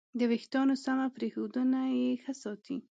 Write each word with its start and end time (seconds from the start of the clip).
د 0.19 0.21
وېښتیانو 0.31 0.75
سمه 0.85 1.05
پرېښودنه 1.15 1.81
یې 1.97 2.09
ښه 2.23 2.33
ساتي. 2.43 2.77